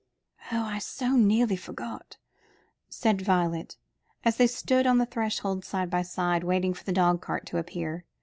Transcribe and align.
"Oh, 0.51 0.63
I 0.63 0.79
so 0.79 1.09
nearly 1.11 1.55
forgot," 1.55 2.17
said 2.89 3.21
Violet, 3.21 3.77
as 4.25 4.37
they 4.37 4.47
stood 4.47 4.87
on 4.87 4.97
the 4.97 5.05
threshold, 5.05 5.63
side 5.63 5.91
by 5.91 6.01
side, 6.01 6.43
waiting 6.43 6.73
for 6.73 6.83
the 6.83 6.91
dog 6.91 7.21
cart 7.21 7.45
to 7.45 7.59
appear. 7.59 8.05